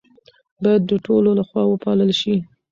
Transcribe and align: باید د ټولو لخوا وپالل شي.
باید 0.63 0.83
د 0.87 0.91
ټولو 1.05 1.29
لخوا 1.39 1.63
وپالل 1.67 2.11
شي. 2.21 2.35